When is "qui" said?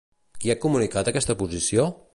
0.45-0.51